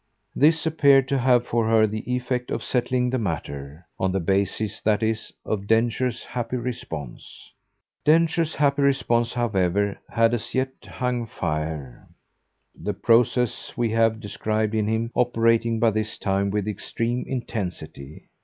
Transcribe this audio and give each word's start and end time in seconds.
This 0.35 0.65
appeared 0.65 1.07
to 1.09 1.19
have 1.19 1.45
for 1.45 1.69
her 1.69 1.85
the 1.85 2.01
effect 2.11 2.49
of 2.49 2.63
settling 2.63 3.11
the 3.11 3.19
matter 3.19 3.85
on 3.99 4.11
the 4.11 4.19
basis, 4.19 4.81
that 4.81 5.03
is, 5.03 5.31
of 5.45 5.67
Densher's 5.67 6.25
happy 6.25 6.55
response. 6.57 7.51
Densher's 8.03 8.55
happy 8.55 8.81
response, 8.81 9.33
however, 9.35 9.99
had 10.09 10.33
as 10.33 10.55
yet 10.55 10.71
hung 10.83 11.27
fire, 11.27 12.07
the 12.73 12.95
process 12.95 13.77
we 13.77 13.91
have 13.91 14.19
described 14.19 14.73
in 14.73 14.87
him 14.87 15.11
operating 15.13 15.79
by 15.79 15.91
this 15.91 16.17
time 16.17 16.49
with 16.49 16.67
extreme 16.67 17.23
intensity. 17.27 18.29